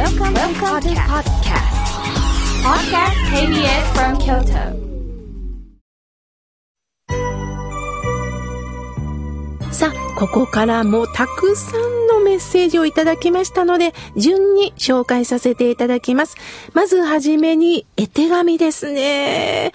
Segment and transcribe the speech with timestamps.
[0.00, 1.76] Welcome, Welcome to podcast.
[2.64, 4.72] Podcast KBS from Kyoto.
[9.70, 16.36] さあ、ここからもたくさんのメッセージをいただきましたので、順に紹介させていただきます。
[16.72, 19.72] まずはじめに、絵手紙ですね。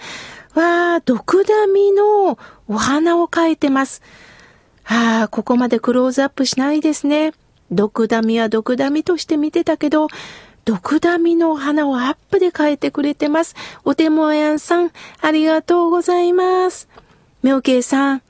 [0.54, 2.36] わあ、毒ダミの
[2.66, 4.02] お花を描いてます。
[4.82, 7.32] はあ、ここまでクローズアップしないですね。
[7.70, 10.08] 毒ダミは毒ダミとして見てたけど、
[10.64, 13.54] 毒ダミの花をアップで描いてくれてます。
[13.84, 16.88] お手もやんさん、ありがとうございます。
[17.42, 18.22] 妙慶さん、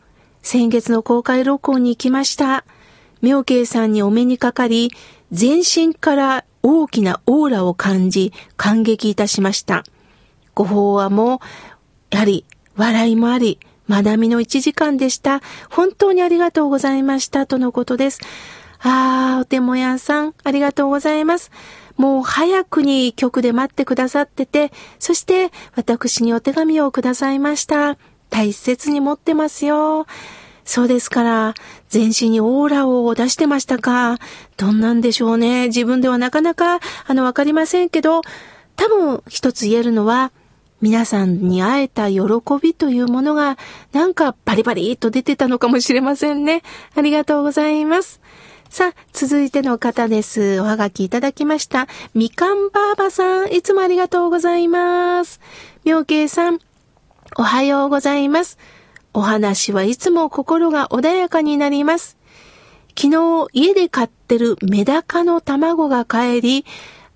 [0.42, 2.64] 先月の公開録音に行きました。
[3.23, 4.91] 妙慶さんにお目にかかり、
[5.33, 9.84] 全身から大きなオーラを感じ、感激いたしました。
[10.55, 11.41] ご法話も
[12.11, 12.45] やはり、
[12.77, 13.59] 笑いもあり、
[13.89, 15.41] 学びの1時間でした。
[15.70, 17.47] 本当にありがとうございました。
[17.47, 18.20] とのことです。
[18.89, 21.51] あー、お手もやさん、ありがとうございます。
[21.97, 27.98] もう早くに曲で待ってくださってて、そして私にお手紙をくださいました。
[28.31, 30.06] 大切に持ってますよ。
[30.65, 31.55] そうですから、
[31.89, 34.19] 全身にオーラを出してましたか。
[34.56, 35.67] どんなんでしょうね。
[35.67, 38.21] 自分ではなかなか、あの、わかりませんけど、
[38.77, 40.31] 多分一つ言えるのは、
[40.81, 42.21] 皆さんに会えた喜
[42.62, 43.56] びというものが
[43.93, 46.62] なんかパリパリと出てたのかもしれませんね。
[46.95, 48.21] ありがとうございます。
[48.69, 50.61] さあ、続いての方です。
[50.61, 51.86] おはがきいただきました。
[52.14, 55.41] みかんばあばさん、いつもありがとうございます。
[55.84, 56.59] 妙慶さん、
[57.39, 58.59] おはようございます。
[59.14, 62.19] お話はいつも心が穏やかになります。
[62.98, 66.67] 昨日家で飼ってるメダカの卵が帰り、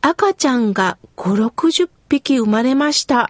[0.01, 3.29] 赤ちゃんが5、60匹生まれました。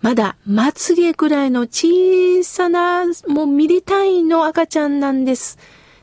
[0.00, 5.58] まだまつげぐらいの小さな、もうミリ単位の赤ちゃんなんです。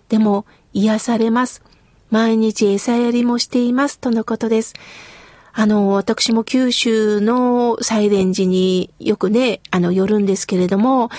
[0.08, 1.64] でも癒されます。
[2.12, 3.98] 毎日餌やりもしています。
[3.98, 4.74] とのことです。
[5.54, 11.10] あの、私も九州のサイレンジによくね、あの、寄るんですけれども、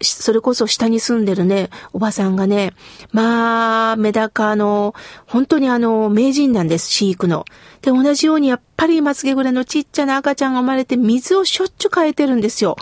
[0.00, 2.72] それこそ下に住んでるね、おばさんがね、
[3.10, 4.94] まあ、メダカの、
[5.26, 7.44] 本当にあの、名人なんです、飼育の。
[7.82, 12.76] で、同じようにやっぱりまつげぐらいのちっちゃな赤ちゃんが生まれて水をしょっちゅう変えてるんですよ。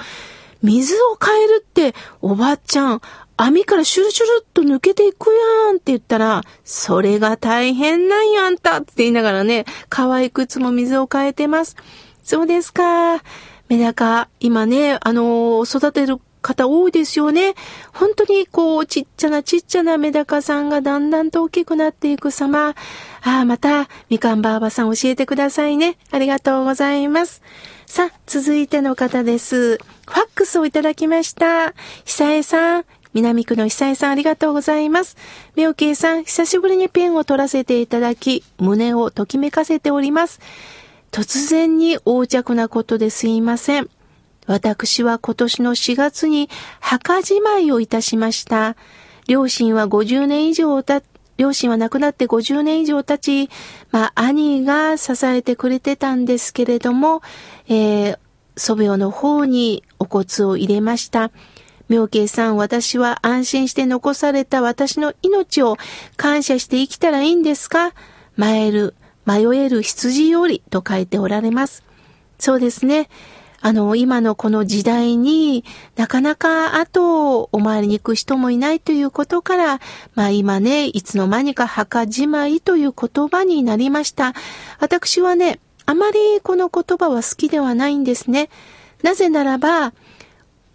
[0.63, 3.01] 水を変えるって、おばちゃん、
[3.41, 5.31] 網からシュルシュルっと抜けていく
[5.67, 11.77] やんって言ったら、それが大変なんやあんたって言いながらね、可愛くつも水を変えてます。
[12.25, 13.23] そうですか。
[13.69, 17.55] メダカ、今ね、あの育てる方多いですよね。
[17.93, 22.71] 本当にこう、ちっちゃなちっちゃなメダカさんがだんだんと大きくなっていく様。
[22.71, 22.75] あ
[23.23, 25.97] あ、また、みかんばあばさん教えてくださいね。
[26.11, 27.43] ありがとうございます。
[27.87, 29.77] さあ、続いての方です。
[29.77, 31.75] ファックスをいただきました。
[32.05, 32.85] 久江さん、
[33.15, 35.17] 南区の久江さんありがとうございます。
[35.57, 40.41] みおけいさん、久しぶりにペンを取らせていただき、胸をときめかせております。
[41.11, 43.89] 突然に横着なことですいません。
[44.47, 46.49] 私は今年の4月に
[46.81, 48.77] 墓じまいをいたしました。
[49.27, 51.03] 両親は50年以上た、
[51.37, 53.51] 両親は亡くなって50年以上経ち、
[53.91, 57.23] まあ兄が支えてくれてたんですけれども、
[57.69, 58.19] えー、
[58.57, 61.31] 祖母の方にお骨を入れました。
[61.89, 65.77] 妙慶さん、私は安心して残された私の命を
[66.17, 67.93] 感謝して生きたらいいんですか？
[68.37, 68.95] 迷える、
[69.27, 71.83] 迷える羊よりと書いておられます。
[72.39, 73.09] そうですね。
[73.61, 75.65] あの、今のこの時代に
[75.97, 79.81] なかなか後をお参りに行く人もいないということから、
[80.15, 84.35] まあ今ね、いつの間にか墓じまいという言葉になりました。
[84.79, 88.49] 私はね、あまりこの言葉は好きではないんですね。
[89.03, 89.93] なぜならば、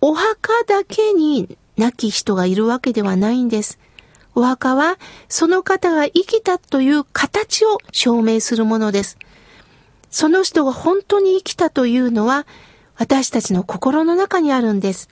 [0.05, 3.79] お墓だけに亡き人がいるわけではないんです。
[4.35, 4.97] お墓は
[5.29, 9.17] その方が生きたという形を証明するものです。
[10.09, 12.45] その人が本当に生きたというのは
[12.97, 15.07] 私たちの心の中にあるんです。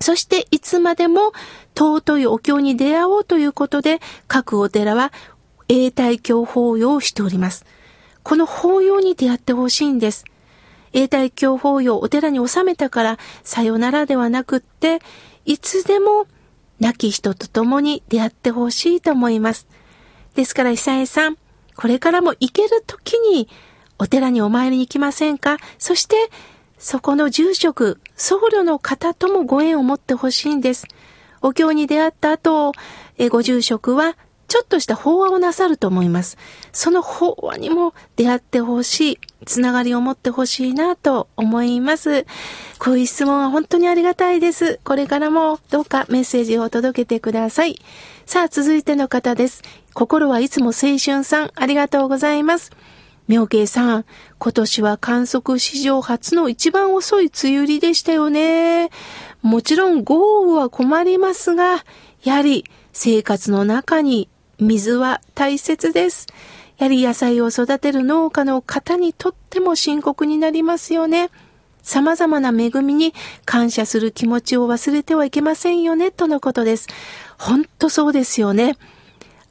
[0.00, 1.34] そしていつまでも
[1.74, 5.12] 尊いお経に出会おうということで各お寺は
[5.68, 7.66] 永代経法要をしております。
[8.22, 10.24] この法要に出会ってほしいんです。
[10.96, 15.00] 永代経法要お寺に収めたからさよならではなくって、
[15.44, 16.26] いつでも
[16.80, 19.68] 亡き人と共に出会ってほしいと思います。
[20.34, 21.36] ですから久江さん、
[21.76, 23.46] これからも行ける時に
[23.98, 25.58] お寺にお参りに行きませんか？
[25.78, 26.16] そして
[26.78, 30.86] そこの住職、僧侶の方ともご縁を持ってほしいんです。
[31.42, 32.72] お経に出会った後、
[33.18, 34.16] えご住職は
[34.48, 36.38] ちょっとした法話をなさると思います。
[36.72, 42.26] その法話にも出会ってほしい、つながりを持ってほしいなと思います。
[42.78, 44.80] こういう質問は本当にありがたいです。
[44.84, 47.76] これからもどうかメッセージを届けてください。
[48.24, 49.62] さあ、続いての方です。
[49.94, 52.70] 心はいつも青春さん、ありがとうございます。
[53.28, 54.04] 妙慶さん、
[54.38, 58.90] 今年は観測史上初の一番遅い梅雨入りでしたよね。
[59.42, 61.84] もちろん豪雨は困りますが、
[62.22, 66.26] やはり生活の中に水は大切です。
[66.78, 71.30] やはり野菜を育てる農家の方にとっても深刻になりますよね。
[71.82, 73.14] 様々な恵みに
[73.44, 76.88] 感謝する気持ちを忘れてはいけませんよね、とのことです。
[77.38, 78.76] ほんとそうですよね。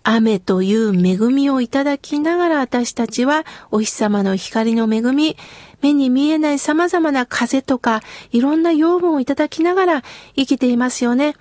[0.03, 5.35] 雨という恵みをいただきながら私たちはお日様の光の恵み、
[5.81, 10.03] 目に見えない様々な風とかいろんな養分をいただきながら
[10.35, 11.35] 生きていますよね。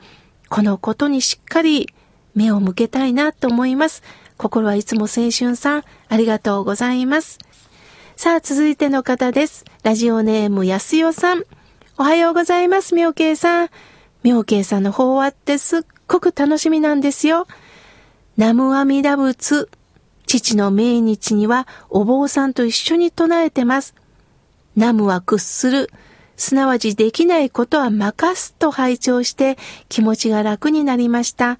[0.48, 1.88] このことにしっかり
[2.34, 4.02] 目を向けたいなと思います。
[4.36, 7.38] 心はいつも青春さん、ありがとうございます。
[8.16, 9.64] さあ、続いての方です。
[9.82, 11.44] ラジオネームやすよさん。
[11.96, 13.68] おはようございます、みょうけいさん。
[14.22, 17.46] みょうけいさんの法話ってすっごく楽しみなんですよ。
[18.36, 19.68] ナムアミダ仏。
[20.26, 23.94] 父の命日にはお坊さんと一緒に唱えてます。
[24.76, 25.90] ナムは屈する。
[26.36, 29.56] すなわちできないことは任すと拝聴して
[29.88, 31.58] 気持ちが楽になりました。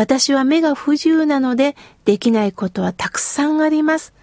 [0.00, 1.76] 私は目が不自由なので
[2.06, 4.14] できないことはたくさんあります。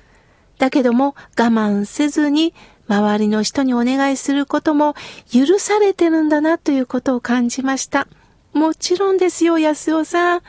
[0.58, 2.56] だけども我慢せずに
[2.88, 4.96] 周りの人にお願いすることも
[5.32, 8.08] 許されてるんだなということを感じました。
[8.54, 10.42] もちろんですよ、安尾さん。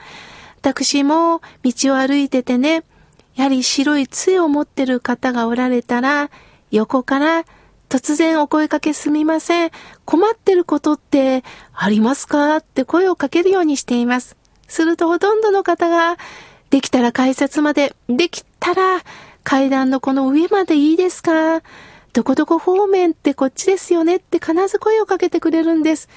[0.63, 2.83] 私も道を歩いててね、
[3.35, 6.31] やはり白い杖を持ってる方がおられたら、
[6.71, 7.45] 横から
[7.91, 9.71] 突然お声かけすみません。
[10.07, 11.45] 困ってることって
[11.75, 12.57] ありますか？
[12.57, 14.38] って声をかけるようにしています。
[14.69, 16.17] するとほとんどの方が、
[16.71, 19.01] できたら改札まで、できたら
[19.43, 21.63] 階段のこの上までいいですか？
[22.13, 26.09] どこどこ方面ってこっちですよねって必ず声をかけてくれるんです。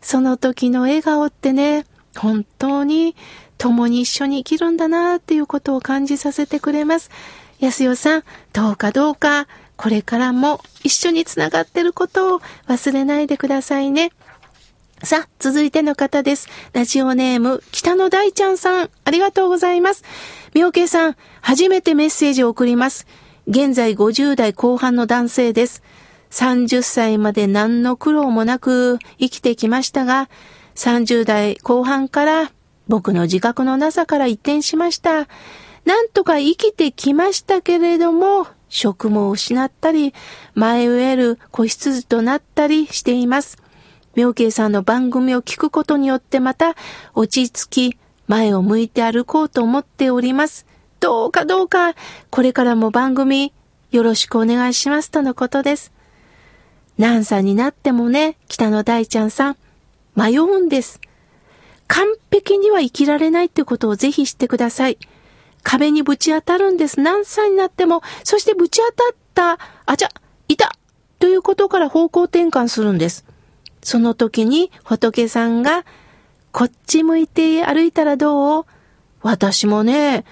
[0.00, 3.14] その時の笑顔ってね、本当に
[3.58, 7.10] 共に一緒に生きるんだなっていうことを感じさせてくれます。
[7.60, 9.46] 安代さん、どうかどうか、
[9.76, 14.10] これからも一緒につながってることを忘れないでくださいね。
[15.04, 16.48] さあ、続いての方です。
[16.72, 20.04] ラジオネーム、北野大ちゃんさん、ありがとうございます。
[20.54, 23.08] みょうけいさん、初めてメッセージを送ります。
[23.48, 25.82] 現在50代後半の男性です。
[26.30, 30.30] 30歳まで何の苦労もなく生きてきましたが、
[30.76, 32.52] 30代後半から
[32.86, 35.26] 僕の自覚のなさから一転しました。
[35.84, 40.14] なんとか生きてきましたけれども、職も失ったり、
[40.54, 43.61] 前植える子羊となったりしています。
[44.14, 46.74] 妙慶さんの番組を聞くことによってまた
[47.14, 50.66] 落ち着き、前を向いて歩こうと思っております。
[51.00, 51.94] どうかどうか、
[52.30, 53.52] これからも番組
[53.90, 55.92] よろしくお願いしますとのことです。
[56.98, 59.56] 何歳になってもね、北野大ちゃんさん、
[60.14, 61.00] 迷うんです。
[61.88, 64.98] 完璧には生きられないってことをぜひ知ってください。
[65.62, 67.00] 壁にぶち当たるんです。
[67.00, 70.08] 何歳になっても、そしてぶち当たった、あちゃ、
[70.48, 70.72] いた
[71.18, 73.24] ということから方向転換するんです。
[73.82, 75.84] その時に仏さんが、
[76.52, 78.66] こっち向いて歩いたらどう？
[79.22, 80.24] 私もね、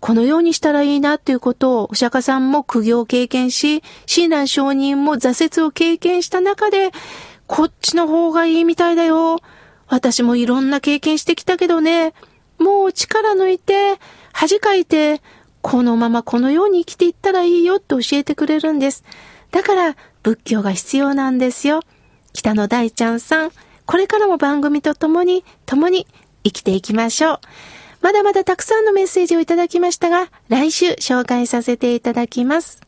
[0.00, 6.92] このようにしたらいいなっていうことをお釈迦さんも苦行を経験し、親鸞上人も挫折を経験した中で、
[7.46, 9.40] こっちの方がいいみたいだよ。
[9.88, 12.12] 私もいろんな経験してきたけどね、
[12.58, 13.98] もう力抜いて、
[14.32, 15.20] 恥かいて、
[15.62, 19.02] このままこのように生きていったらいいよって教えてくれるんです。
[19.50, 21.80] だから仏教が必要なんですよ。
[22.38, 23.50] 北野大ちゃんさん、
[23.84, 26.06] これからも番組と共に、共に
[26.44, 27.40] 生きていきましょう。
[28.00, 32.87] まだまだたくさんのメッセージをいただきましたが、来週紹介させていただきます。